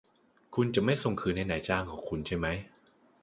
[0.55, 2.47] คุณจะไม่ส่งคืนให้นายจ้างของคุณใช่ไหม